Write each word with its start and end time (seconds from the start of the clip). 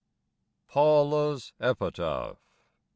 PAULA'S 0.67 1.53
EPITAPH. 1.59 2.39